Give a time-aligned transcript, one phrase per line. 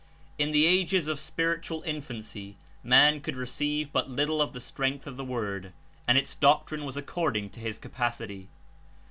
[0.39, 5.15] In the ages of spiritual Infancy man could receive but little of the strength of
[5.15, 5.73] the Word,
[6.07, 8.49] and its doctrine was according to his capacity.